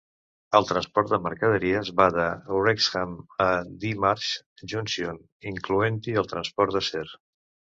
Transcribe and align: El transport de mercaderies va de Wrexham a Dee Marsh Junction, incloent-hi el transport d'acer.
El 0.59 0.65
transport 0.69 1.11
de 1.11 1.19
mercaderies 1.25 1.91
va 1.99 2.07
de 2.15 2.25
Wrexham 2.55 3.13
a 3.45 3.49
Dee 3.85 4.01
Marsh 4.07 4.33
Junction, 4.75 5.23
incloent-hi 5.55 6.17
el 6.25 6.33
transport 6.33 6.79
d'acer. 6.79 7.07